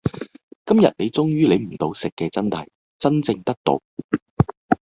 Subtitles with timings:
[0.65, 2.67] 今日你終於領悟到食嘅真諦，
[2.97, 3.79] 真正得道